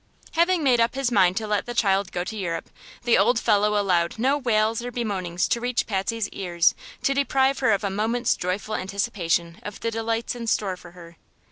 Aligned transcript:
Having 0.31 0.63
made 0.63 0.79
up 0.79 0.95
his 0.95 1.11
mind 1.11 1.37
to 1.37 1.45
let 1.45 1.67
the 1.67 1.75
child 1.75 2.11
go 2.11 2.23
to 2.23 2.35
Europe, 2.35 2.71
the 3.03 3.19
old 3.19 3.39
fellow 3.39 3.79
allowed 3.79 4.17
no 4.17 4.35
wails 4.35 4.81
or 4.81 4.89
bemoanings 4.91 5.47
to 5.49 5.61
reach 5.61 5.85
Patsy's 5.85 6.27
ears 6.29 6.73
to 7.03 7.13
deprive 7.13 7.59
her 7.59 7.69
of 7.71 7.83
a 7.83 7.91
moment's 7.91 8.35
joyful 8.35 8.73
anticipation 8.73 9.59
of 9.61 9.79
the 9.81 9.91
delights 9.91 10.33
in 10.33 10.47
store 10.47 10.75
for 10.75 10.93
her. 10.93 11.17